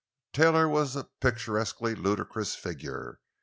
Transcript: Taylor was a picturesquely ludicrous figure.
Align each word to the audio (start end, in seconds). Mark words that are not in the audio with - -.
Taylor 0.33 0.67
was 0.67 0.95
a 0.95 1.09
picturesquely 1.19 1.93
ludicrous 1.93 2.55
figure. 2.55 3.19